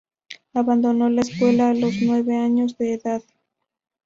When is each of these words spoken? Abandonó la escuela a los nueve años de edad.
Abandonó 0.55 1.11
la 1.11 1.21
escuela 1.21 1.69
a 1.69 1.73
los 1.75 1.93
nueve 2.01 2.35
años 2.35 2.75
de 2.79 2.95
edad. 2.95 3.21